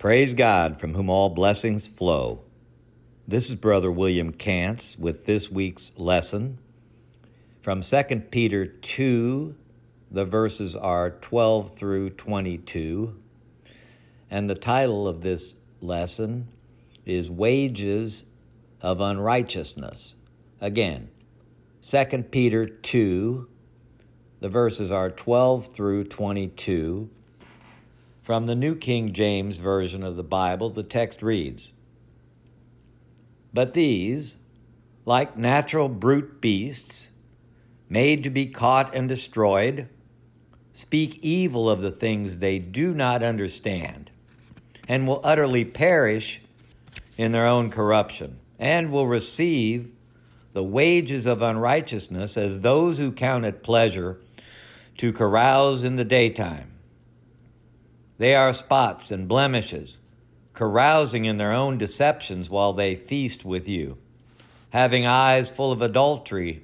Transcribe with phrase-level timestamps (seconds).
[0.00, 2.40] Praise God, from whom all blessings flow.
[3.28, 6.56] This is Brother William Kantz with this week's lesson
[7.60, 9.54] from 2 Peter 2.
[10.10, 13.14] The verses are 12 through 22.
[14.30, 16.48] And the title of this lesson
[17.04, 18.24] is Wages
[18.80, 20.16] of Unrighteousness.
[20.62, 21.10] Again,
[21.82, 23.46] 2 Peter 2.
[24.40, 27.10] The verses are 12 through 22.
[28.22, 31.72] From the New King James Version of the Bible, the text reads
[33.52, 34.36] But these,
[35.06, 37.10] like natural brute beasts,
[37.88, 39.88] made to be caught and destroyed,
[40.74, 44.10] speak evil of the things they do not understand,
[44.86, 46.42] and will utterly perish
[47.16, 49.90] in their own corruption, and will receive
[50.52, 54.20] the wages of unrighteousness as those who count it pleasure
[54.98, 56.70] to carouse in the daytime.
[58.20, 59.96] They are spots and blemishes,
[60.52, 63.96] carousing in their own deceptions while they feast with you,
[64.68, 66.62] having eyes full of adultery,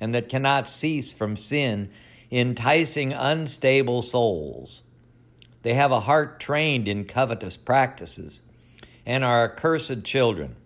[0.00, 1.90] and that cannot cease from sin,
[2.30, 4.82] enticing unstable souls.
[5.60, 8.40] They have a heart trained in covetous practices,
[9.04, 10.56] and are accursed children.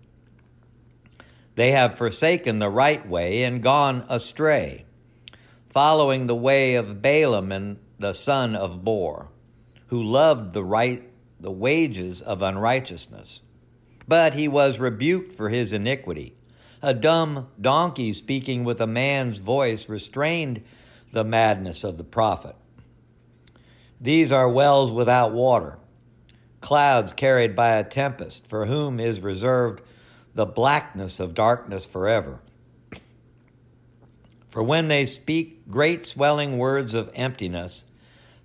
[1.56, 4.84] They have forsaken the right way and gone astray,
[5.68, 9.30] following the way of Balaam and the son of Beor
[9.88, 11.02] who loved the right
[11.40, 13.42] the wages of unrighteousness.
[14.06, 16.34] But he was rebuked for his iniquity.
[16.82, 20.62] A dumb donkey speaking with a man's voice restrained
[21.12, 22.56] the madness of the prophet.
[24.00, 25.78] These are wells without water,
[26.60, 29.82] clouds carried by a tempest, for whom is reserved
[30.34, 32.40] the blackness of darkness forever.
[34.50, 37.84] For when they speak great swelling words of emptiness,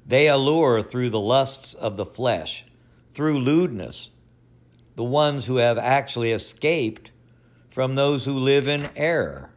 [0.06, 2.66] they allure through the lusts of the flesh,
[3.14, 4.12] through lewdness,
[4.96, 7.12] the ones who have actually escaped
[7.70, 9.50] from those who live in error.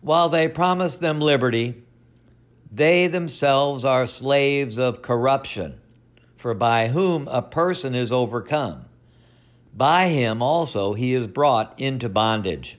[0.00, 1.82] While they promise them liberty,
[2.70, 5.80] they themselves are slaves of corruption,
[6.36, 8.84] for by whom a person is overcome,
[9.74, 12.78] by him also he is brought into bondage.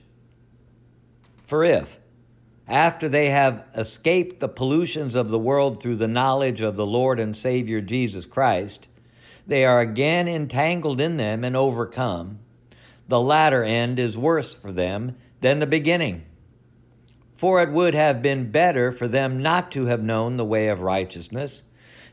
[1.42, 1.98] For if,
[2.68, 7.18] after they have escaped the pollutions of the world through the knowledge of the Lord
[7.18, 8.88] and Savior Jesus Christ,
[9.46, 12.40] they are again entangled in them and overcome.
[13.08, 16.26] The latter end is worse for them than the beginning.
[17.38, 20.82] For it would have been better for them not to have known the way of
[20.82, 21.62] righteousness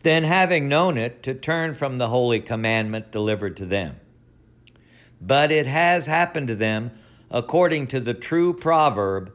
[0.03, 3.99] than having known it to turn from the holy commandment delivered to them.
[5.19, 6.91] But it has happened to them
[7.29, 9.33] according to the true proverb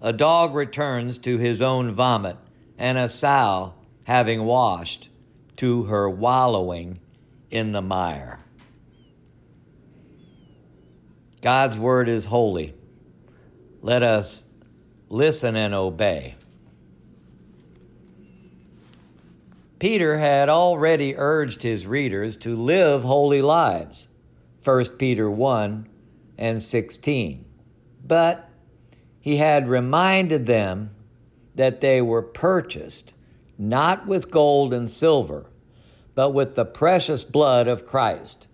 [0.00, 2.36] a dog returns to his own vomit,
[2.76, 5.08] and a sow, having washed,
[5.56, 7.00] to her wallowing
[7.50, 8.38] in the mire.
[11.40, 12.74] God's word is holy.
[13.82, 14.44] Let us
[15.08, 16.36] listen and obey.
[19.78, 24.08] Peter had already urged his readers to live holy lives,
[24.64, 25.88] 1 Peter 1
[26.36, 27.44] and 16.
[28.04, 28.47] But
[29.28, 30.88] he had reminded them
[31.54, 33.12] that they were purchased
[33.58, 35.44] not with gold and silver,
[36.14, 38.46] but with the precious blood of Christ.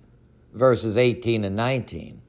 [0.53, 2.21] Verses 18 and 19.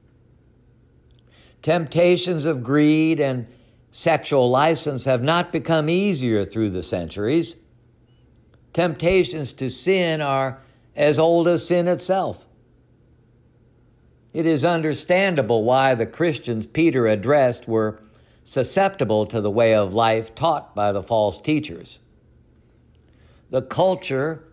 [1.60, 3.48] Temptations of greed and
[3.90, 7.56] sexual license have not become easier through the centuries.
[8.72, 10.62] Temptations to sin are
[10.94, 12.46] as old as sin itself.
[14.32, 17.98] It is understandable why the Christians Peter addressed were
[18.46, 21.98] susceptible to the way of life taught by the false teachers.
[23.50, 24.44] The culture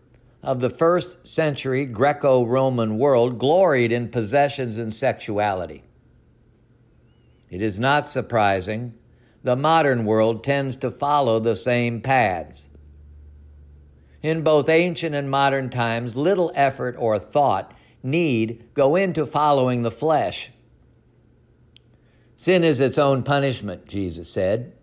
[0.41, 5.83] of the first century Greco Roman world gloried in possessions and sexuality.
[7.51, 8.95] It is not surprising
[9.43, 12.69] the modern world tends to follow the same paths.
[14.23, 19.91] In both ancient and modern times, little effort or thought need go into following the
[19.91, 20.49] flesh
[22.43, 24.73] Sin is its own punishment, Jesus said.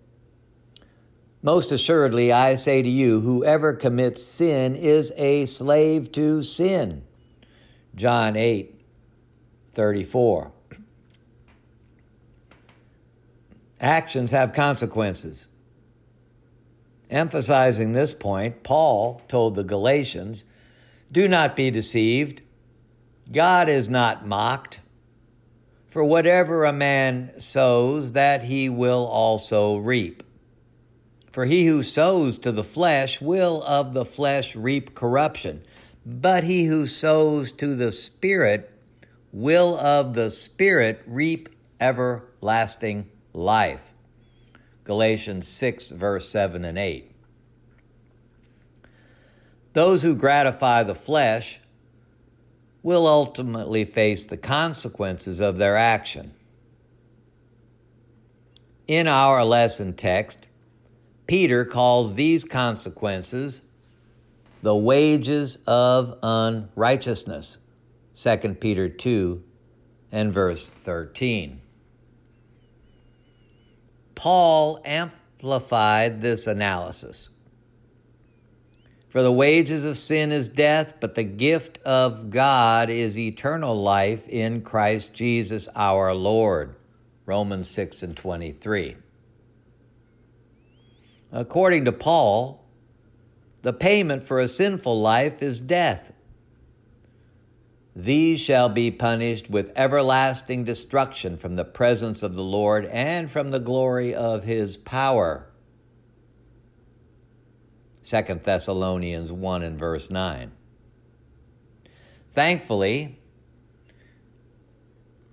[1.43, 7.05] Most assuredly, I say to you, whoever commits sin is a slave to sin.
[7.95, 8.83] John 8,
[9.75, 10.53] 34.
[13.79, 15.49] Actions have consequences.
[17.11, 20.45] Emphasizing this point, Paul told the Galatians,
[21.13, 22.41] Do not be deceived.
[23.31, 24.81] God is not mocked.
[25.91, 30.23] For whatever a man sows, that he will also reap.
[31.31, 35.63] For he who sows to the flesh will of the flesh reap corruption,
[36.07, 38.71] But he who sows to the Spirit
[39.33, 41.49] will of the Spirit reap
[41.81, 43.93] everlasting life.
[44.85, 47.11] Galatians 6, verse 7 and 8.
[49.73, 51.61] Those who gratify the flesh
[52.83, 56.35] will ultimately face the consequences of their action.
[58.87, 60.49] In our lesson text,
[61.27, 63.63] Peter calls these consequences
[64.63, 67.59] the wages of unrighteousness.
[68.21, 69.43] 2 Peter 2
[70.13, 71.61] and verse 13.
[74.15, 77.31] Paul amplified this analysis.
[79.11, 84.29] For the wages of sin is death, but the gift of God is eternal life
[84.29, 86.77] in Christ Jesus our Lord.
[87.27, 88.97] Romans 6 and 23.
[91.33, 92.65] According to Paul,
[93.63, 96.13] the payment for a sinful life is death.
[97.97, 103.51] These shall be punished with everlasting destruction from the presence of the Lord and from
[103.51, 105.50] the glory of his power.
[108.11, 110.51] 2 Thessalonians 1 and verse 9.
[112.33, 113.21] Thankfully,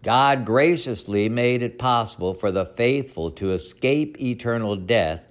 [0.04, 5.24] God graciously made it possible for the faithful to escape eternal death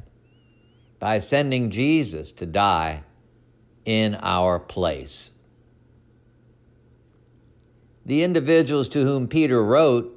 [0.99, 3.05] by sending Jesus to die
[3.85, 5.31] in our place.
[8.05, 10.13] The individuals to whom Peter wrote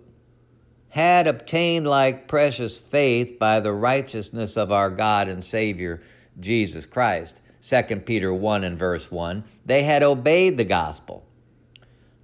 [0.90, 6.02] had obtained like precious faith by the righteousness of our God and Savior
[6.40, 7.42] Jesus Christ.
[7.62, 9.44] 2 Peter 1 and verse 1.
[9.66, 11.26] They had obeyed the gospel,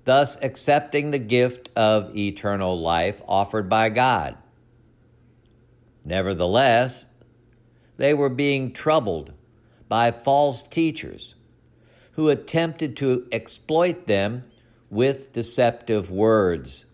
[0.05, 4.37] thus accepting the gift of eternal life offered by God.
[6.05, 7.07] Nevertheless,
[7.97, 9.33] they were being troubled
[9.87, 11.35] by false teachers
[12.13, 14.43] who attempted to exploit them
[14.89, 16.85] with deceptive words.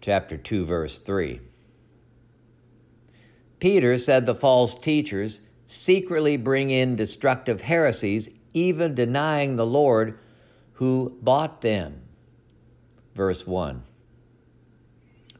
[0.00, 1.40] Chapter 2, verse 3.
[3.60, 10.18] Peter said the false teachers secretly bring in destructive heresies, even denying the Lord
[10.74, 12.00] who bought them.
[13.14, 13.84] Verse 1.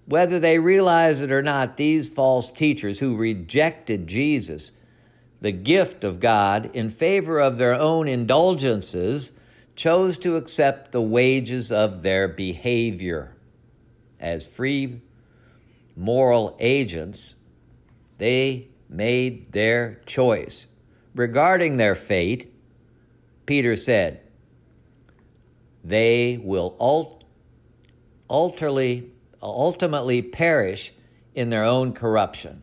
[0.05, 4.73] Whether they realize it or not, these false teachers who rejected Jesus,
[5.41, 9.33] the gift of God, in favor of their own indulgences,
[9.75, 13.35] chose to accept the wages of their behavior.
[14.19, 15.01] As free
[15.97, 17.37] moral agents,
[18.21, 20.67] they made their choice.
[21.15, 22.53] Regarding their fate,
[23.47, 24.21] Peter said,
[25.83, 27.25] They will ult-
[28.29, 29.11] utterly
[29.43, 30.93] ultimately perish
[31.35, 32.61] in their own corruption.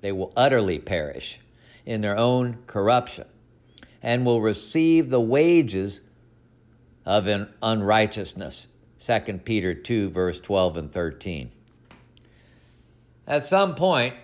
[0.00, 1.40] They will utterly perish
[1.84, 3.26] in their own corruption
[4.00, 6.02] and will receive the wages
[7.04, 8.68] of an unrighteousness.
[9.00, 11.50] 2 Peter 2, verse 12 and 13.
[13.26, 14.14] At some point,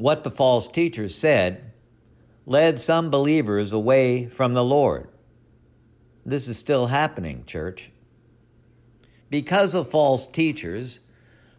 [0.00, 1.72] what the false teachers said
[2.46, 5.08] led some believers away from the Lord.
[6.26, 7.90] This is still happening, church
[9.30, 11.00] because of false teachers,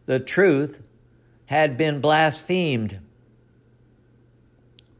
[0.05, 0.83] the truth
[1.45, 2.99] had been blasphemed.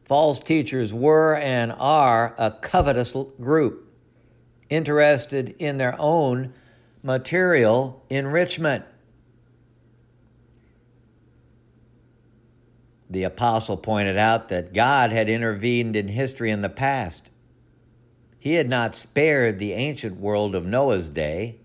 [0.04, 3.88] False teachers were and are a covetous group,
[4.68, 6.52] interested in their own
[7.02, 8.84] material enrichment.
[13.12, 17.30] The apostle pointed out that God had intervened in history in the past.
[18.38, 21.60] He had not spared the ancient world of Noah's day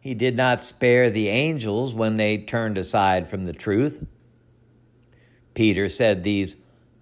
[0.00, 4.06] he did not spare the angels when they turned aside from the truth.
[5.52, 6.56] Peter said these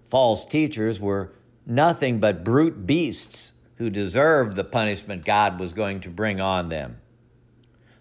[0.09, 1.31] false teachers were
[1.65, 6.97] nothing but brute beasts who deserved the punishment God was going to bring on them.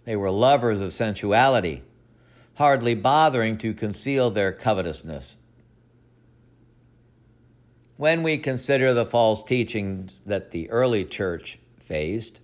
[0.04, 1.82] They were lovers of sensuality,
[2.54, 5.36] hardly bothering to conceal their covetousness.
[7.98, 12.40] When we consider the false teachings that the early church faced,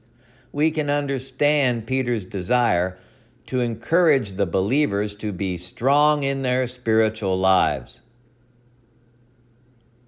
[0.50, 2.98] we can understand Peter's desire
[3.46, 8.00] to encourage the believers to be strong in their spiritual lives.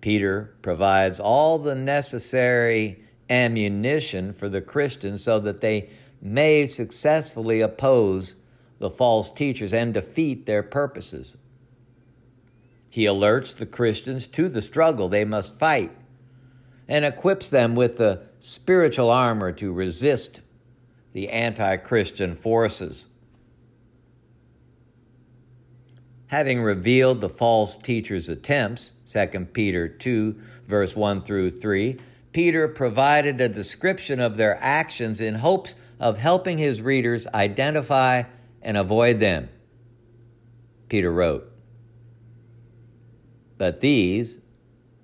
[0.01, 2.99] Peter provides all the necessary
[3.31, 5.89] ammunition for the Christians so that they
[6.21, 8.35] may successfully oppose
[8.81, 11.37] the false teachers and defeat their purposes.
[12.97, 15.93] He alerts the Christians to the struggle they must fight
[16.89, 20.41] and equips them with the spiritual armor to resist
[21.13, 23.09] the anti Christian forces.
[26.29, 30.35] having revealed the false teachers' attempts, 2 Peter 2,
[30.67, 31.99] verse 1 through 3,
[32.33, 38.23] Peter provided a description of their actions in hopes of helping his readers identify
[38.63, 39.51] and avoid them.
[40.89, 41.53] Peter wrote,
[43.59, 44.41] But these,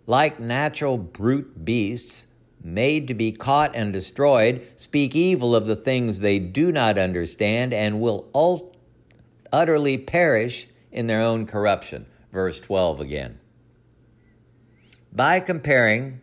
[0.06, 2.26] like natural brute beasts,
[2.64, 7.74] made to be caught and destroyed, speak evil of the things they do not understand
[7.74, 8.76] and will ult-
[9.52, 12.06] utterly perish in their own corruption.
[12.32, 13.38] Verse 12 again.
[15.12, 16.20] By comparing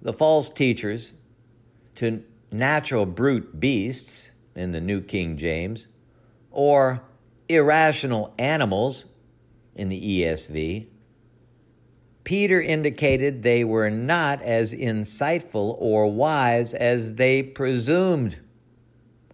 [0.00, 1.12] the false teachers
[1.96, 5.86] to natural brute beasts in the New King James,
[6.50, 7.02] or
[7.48, 9.06] irrational animals
[9.74, 10.86] in the ESV,
[12.30, 18.38] Peter indicated they were not as insightful or wise as they presumed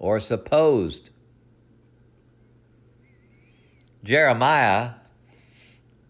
[0.01, 1.11] or supposed.
[4.03, 4.93] Jeremiah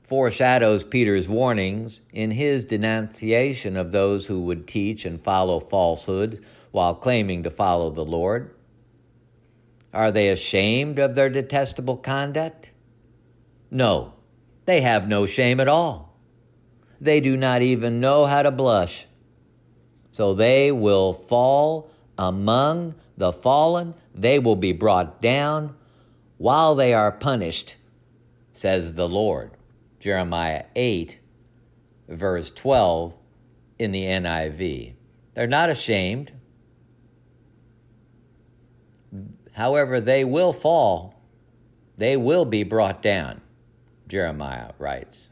[0.04, 6.40] foreshadows Peter's warnings in his denunciation of those who would teach and follow falsehood
[6.70, 8.54] while claiming to follow the Lord.
[9.92, 12.70] Are they ashamed of their detestable conduct?
[13.72, 14.12] No,
[14.66, 16.05] they have no shame at all.
[17.00, 19.06] They do not even know how to blush.
[20.10, 25.74] So they will fall among the fallen, they will be brought down
[26.38, 27.76] while they are punished,
[28.52, 29.50] says the Lord.
[30.00, 31.18] Jeremiah 8,
[32.08, 33.14] verse 12
[33.78, 34.94] in the NIV.
[35.34, 36.32] They're not ashamed.
[39.52, 41.20] However, they will fall,
[41.96, 43.40] they will be brought down,
[44.06, 45.30] Jeremiah writes.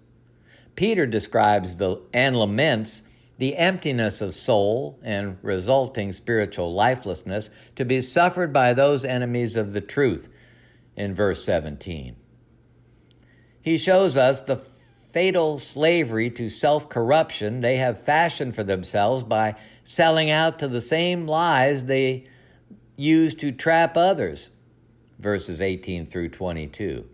[0.76, 3.02] Peter describes the, and laments
[3.38, 9.72] the emptiness of soul and resulting spiritual lifelessness to be suffered by those enemies of
[9.72, 10.28] the truth
[10.96, 12.16] in verse 17.
[13.60, 14.62] He shows us the
[15.12, 19.54] fatal slavery to self corruption they have fashioned for themselves by
[19.84, 22.24] selling out to the same lies they
[22.96, 24.50] use to trap others.
[25.18, 27.08] Verses 18 through 22.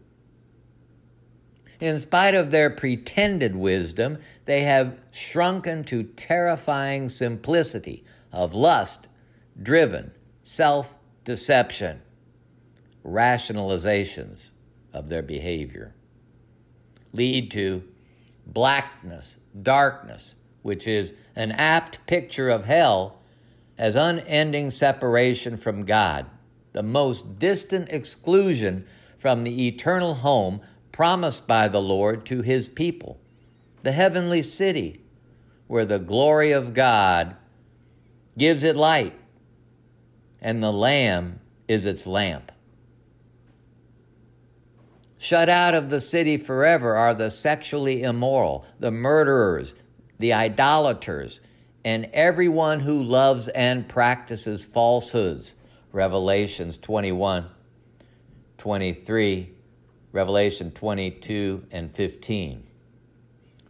[1.81, 9.09] In spite of their pretended wisdom, they have shrunken to terrifying simplicity of lust
[9.61, 10.95] driven self
[11.25, 12.03] deception,
[13.05, 14.51] rationalizations
[14.93, 15.95] of their behavior.
[17.13, 17.83] Lead to
[18.47, 23.19] blackness, darkness, which is an apt picture of hell
[23.79, 26.27] as unending separation from God,
[26.73, 30.61] the most distant exclusion from the eternal home
[31.01, 33.19] promised by the Lord to his people,
[33.83, 35.01] the heavenly city
[35.67, 37.37] where the glory of God
[38.37, 39.19] gives it light
[40.43, 42.53] and the Lamb is its lamp.
[45.17, 49.75] Shut out of the city forever are the sexually immoral, the murderers,
[50.19, 51.41] the idolaters,
[51.83, 55.55] and everyone who loves and practices falsehoods.
[55.93, 57.47] Revelations 21,
[58.59, 59.55] 23
[60.13, 62.65] Revelation 22 and 15,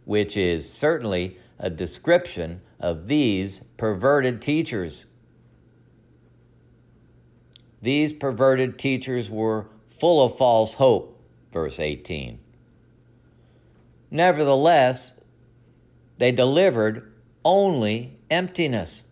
[0.05, 5.05] which is certainly a description of these perverted teachers.
[7.81, 11.21] These perverted teachers were full of false hope,
[11.53, 12.39] verse 18.
[14.09, 15.13] Nevertheless,
[16.17, 17.11] they delivered
[17.45, 19.03] only emptiness.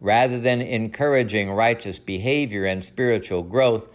[0.00, 3.88] Rather than encouraging righteous behavior and spiritual growth,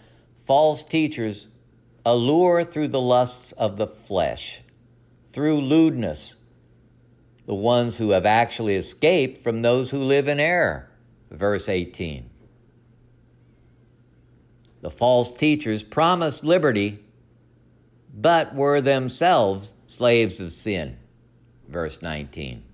[0.44, 1.48] false teachers
[2.04, 4.62] allure through the lusts of the flesh,
[5.32, 6.36] through lewdness,
[7.46, 10.88] the ones who have actually escaped from those who live in error.
[11.30, 12.28] Verse 18.
[14.80, 16.98] The false teachers promised liberty,
[18.12, 20.98] but were themselves slaves of sin.
[21.68, 22.64] Verse 19.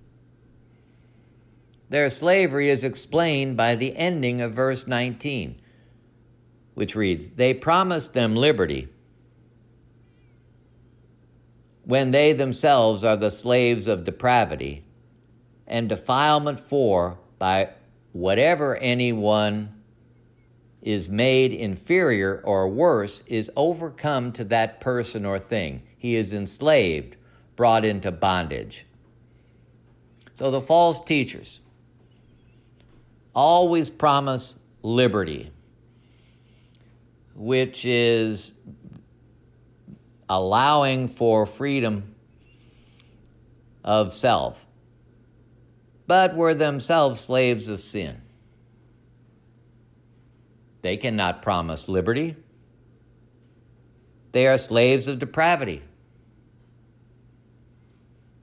[1.89, 5.59] Their slavery is explained by the ending of verse 19,
[6.73, 8.89] which reads They promised them liberty
[11.89, 14.83] when they themselves are the slaves of depravity
[15.65, 17.67] and defilement for by
[18.11, 19.73] whatever anyone
[20.83, 25.81] is made inferior or worse is overcome to that person or thing.
[25.97, 27.15] He is enslaved,
[27.55, 28.85] brought into bondage.
[30.35, 31.59] So the false teachers
[33.33, 35.51] always promise liberty,
[37.33, 38.53] which is
[40.29, 42.15] allowing for freedom
[43.83, 44.65] of self,
[46.07, 48.21] but were themselves slaves of sin.
[50.81, 52.35] They cannot promise liberty.
[54.31, 55.81] they are slaves of depravity.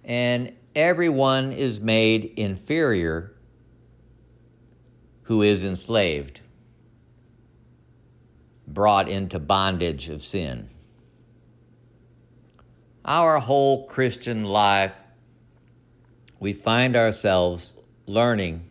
[0.04, 3.32] And everyone is made inferior
[5.22, 6.40] who is enslaved,
[8.66, 10.68] brought into bondage of sin.
[13.06, 14.98] Our whole Christian life,
[16.40, 17.72] we find ourselves
[18.06, 18.68] learning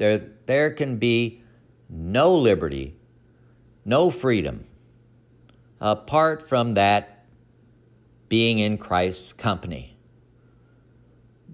[0.00, 1.42] there, there can be
[1.90, 2.96] no liberty,
[3.84, 4.64] no freedom,
[5.78, 7.26] apart from that
[8.30, 9.98] being in Christ's company.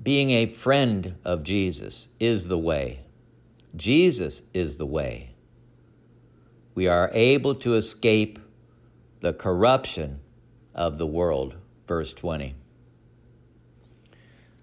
[0.00, 3.00] Being a friend of Jesus is the way.
[3.74, 5.34] Jesus is the way.
[6.76, 8.38] We are able to escape
[9.18, 10.20] the corruption
[10.72, 11.56] of the world.
[11.86, 12.54] Verse 20.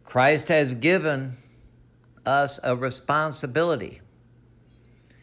[0.04, 1.38] Christ has given
[2.26, 4.02] us a responsibility.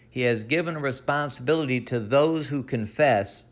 [0.09, 3.45] He has given a responsibility to those who confess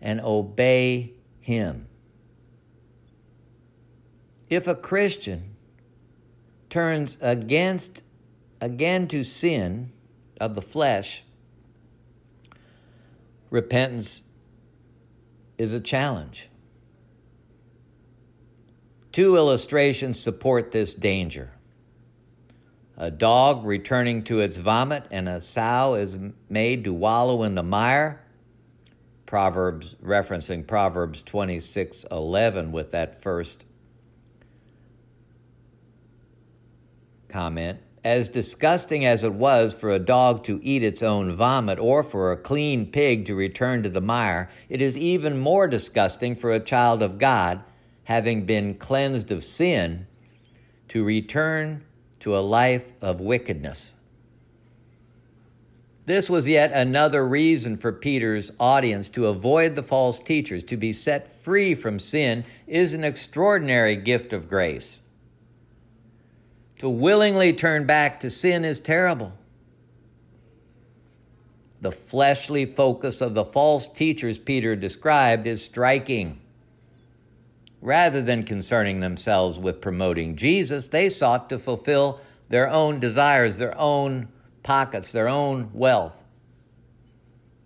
[0.00, 1.86] and obey Him.
[4.50, 5.56] If a Christian
[6.68, 8.02] turns against
[8.60, 9.92] again to sin
[10.38, 11.24] of the flesh,
[13.48, 14.22] repentance
[15.56, 16.49] is a challenge.
[19.12, 21.52] Two illustrations support this danger
[23.00, 26.18] a dog returning to its vomit, and a sow is
[26.50, 28.20] made to wallow in the mire.
[29.24, 33.64] Proverbs referencing Proverbs 26:11 with that first
[37.30, 37.78] comment.
[38.04, 42.32] As disgusting as it was for a dog to eat its own vomit or for
[42.32, 46.60] a clean pig to return to the mire, it is even more disgusting for a
[46.60, 47.62] child of God,
[48.04, 50.06] having been cleansed of sin,
[50.88, 51.84] to return
[52.18, 53.94] to a life of wickedness.
[56.06, 60.64] This was yet another reason for Peter's audience to avoid the false teachers.
[60.64, 65.02] To be set free from sin is an extraordinary gift of grace.
[66.78, 69.32] To willingly turn back to sin is terrible.
[71.80, 76.40] The fleshly focus of the false teachers Peter described is striking.
[77.80, 83.78] Rather than concerning themselves with promoting Jesus, they sought to fulfill their own desires, their
[83.78, 84.28] own
[84.62, 86.22] pockets, their own wealth,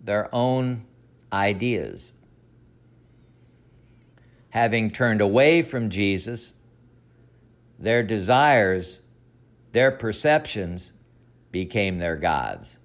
[0.01, 0.85] their own
[1.33, 2.13] ideas.
[4.51, 6.53] Having turned away from Jesus,
[7.77, 9.01] their desires,
[9.73, 10.93] their perceptions
[11.51, 12.77] became their gods.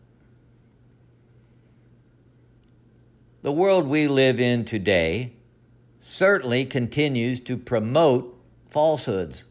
[3.43, 5.35] The world we live in today
[6.01, 8.35] certainly continues to promote
[8.71, 9.45] falsehoods.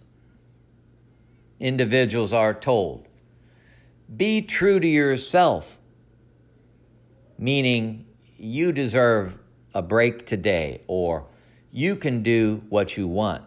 [1.60, 3.08] Individuals are told,
[4.16, 5.78] be true to yourself,
[7.38, 9.38] meaning you deserve
[9.76, 11.28] a break today, or
[11.72, 13.44] you can do what you want,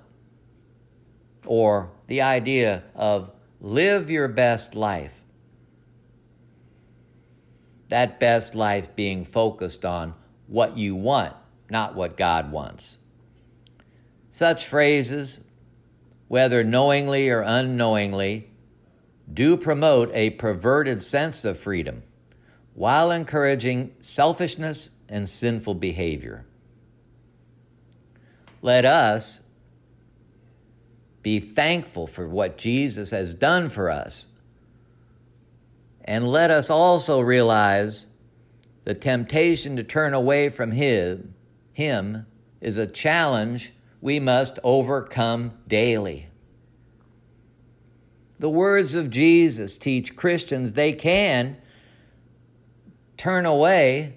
[1.44, 5.22] or the idea of live your best life.
[7.88, 10.14] That best life being focused on
[10.46, 11.34] what you want
[11.72, 12.98] not what God wants.
[14.30, 15.40] Such phrases,
[16.28, 18.48] whether knowingly or unknowingly,
[19.32, 22.02] do promote a perverted sense of freedom
[22.74, 26.44] while encouraging selfishness and sinful behavior.
[28.60, 29.40] Let us
[31.22, 34.26] be thankful for what Jesus has done for us.
[36.04, 38.06] And let us also realize
[38.84, 41.34] the temptation to turn away from Him
[41.72, 42.26] him
[42.60, 46.28] is a challenge we must overcome daily.
[48.38, 51.56] The words of Jesus teach Christians they can
[53.16, 54.16] turn away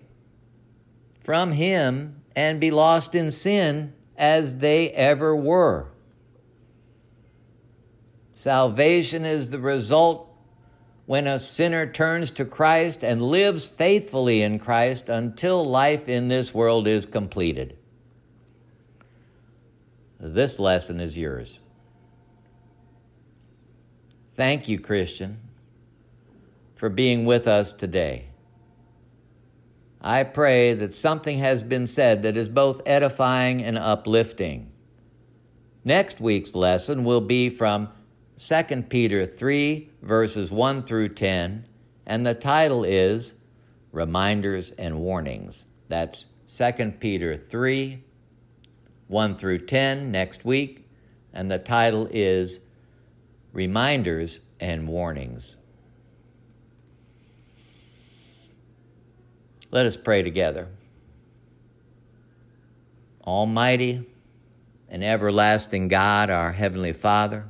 [1.19, 5.91] from Him and be lost in sin as they ever were.
[8.33, 10.24] Salvation is the result
[11.05, 16.53] when a sinner turns to Christ and lives faithfully in Christ until life in this
[16.53, 17.77] world is completed.
[20.19, 21.61] This lesson is yours.
[24.35, 25.39] Thank you, Christian,
[26.75, 28.25] for being with us today.
[30.01, 34.71] I pray that something has been said that is both edifying and uplifting.
[35.83, 37.89] Next week's lesson will be from
[38.37, 41.65] 2 Peter 3, verses 1 through 10,
[42.05, 43.35] and the title is
[43.93, 45.65] Reminders and Warnings.
[45.87, 48.03] That's 2 Peter 3,
[49.07, 50.85] 1 through 10 next week,
[51.33, 52.59] and the title is
[53.53, 55.55] Reminders and Warnings.
[59.71, 60.67] Let us pray together.
[63.25, 64.05] Almighty
[64.89, 67.45] and everlasting God, our Heavenly Father,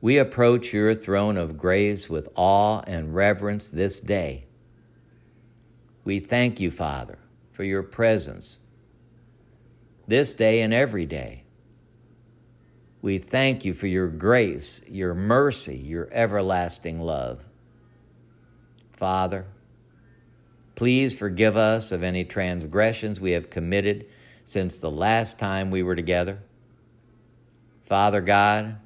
[0.00, 4.44] we approach your throne of grace with awe and reverence this day.
[6.04, 7.18] We thank you, Father,
[7.52, 8.60] for your presence
[10.06, 11.42] this day and every day.
[13.02, 17.44] We thank you for your grace, your mercy, your everlasting love.
[18.92, 19.46] Father,
[20.74, 24.06] please forgive us of any transgressions we have committed
[24.44, 26.38] since the last time we were together.
[27.84, 28.76] Father God,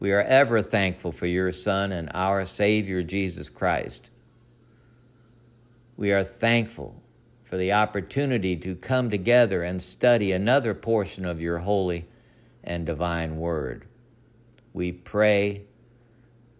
[0.00, 4.10] we are ever thankful for your Son and our Savior, Jesus Christ.
[5.96, 7.02] We are thankful
[7.44, 12.06] for the opportunity to come together and study another portion of your holy
[12.62, 13.86] and divine word.
[14.72, 15.62] We pray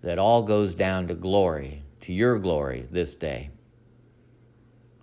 [0.03, 3.51] that all goes down to glory, to your glory this day.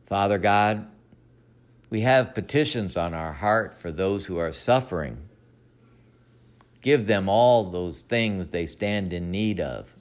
[0.08, 0.88] Father God,
[1.90, 5.25] we have petitions on our heart for those who are suffering.
[6.86, 9.96] Give them all those things they stand in need of.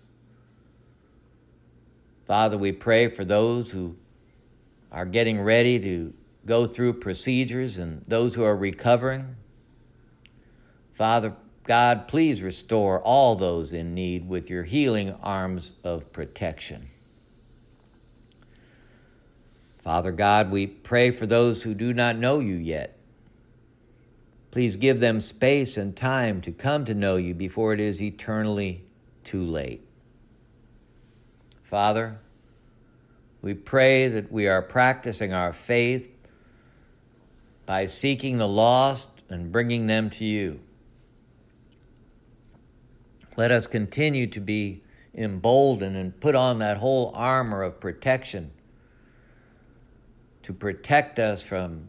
[2.27, 3.97] Father, we pray for those who
[4.93, 6.13] are getting ready to
[6.45, 9.35] go through procedures and those who are recovering.
[10.93, 16.91] Father God, please restore all those in need with your healing arms of protection.
[19.79, 22.99] Father God, we pray for those who do not know you yet.
[24.55, 28.85] Please give them space and time to come to know you before it is eternally
[29.25, 29.85] too late.
[31.65, 32.21] Father,
[33.43, 36.09] we pray that we are practicing our faith
[37.67, 40.61] by seeking the lost and bringing them to you.
[43.37, 44.85] Let us continue to be
[45.17, 48.53] emboldened and put on that whole armor of protection
[50.45, 51.89] to protect us from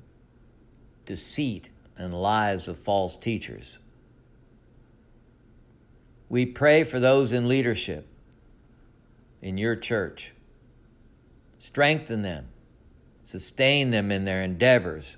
[1.05, 3.79] deceit and lies of false teachers.
[6.29, 8.07] We pray for those in leadership
[9.41, 10.33] in your church.
[11.59, 12.47] Strengthen them,
[13.23, 15.17] sustain them in their endeavors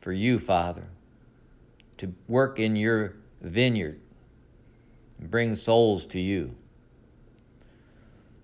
[0.00, 0.86] for you, Father,
[1.98, 4.00] to work in your vineyard
[5.18, 6.54] and bring souls to you.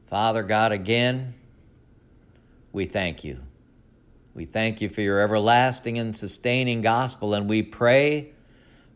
[0.08, 1.34] Father God, again,
[2.72, 3.40] we thank you.
[4.36, 8.32] We thank you for your everlasting and sustaining gospel, and we pray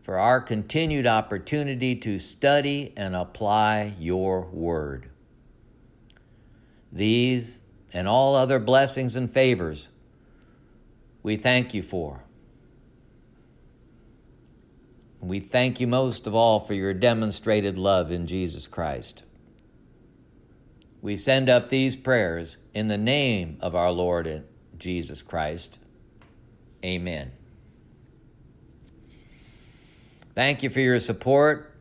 [0.02, 5.08] for our continued opportunity to study and apply your word.
[6.92, 9.88] These and all other blessings and favors
[11.22, 12.22] we thank you for.
[15.20, 19.24] We thank you most of all for your demonstrated love in Jesus Christ
[21.02, 24.26] we send up these prayers in the name of our Lord
[24.80, 25.78] Jesus Christ.
[26.84, 27.30] Amen.
[30.34, 31.72] Thank you for your support,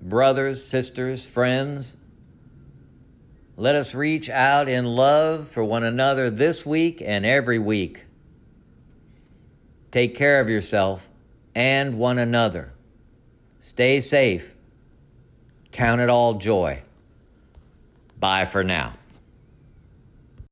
[0.00, 1.96] brothers, sisters, friends.
[3.56, 8.04] Let us reach out in love for one another this week and every week.
[9.90, 11.08] Take care of yourself
[11.54, 12.72] and one another.
[13.60, 14.54] Stay safe.
[15.70, 16.82] Count it all joy.
[18.18, 18.94] Bye for now.